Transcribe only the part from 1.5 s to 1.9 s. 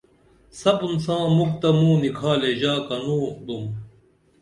تہ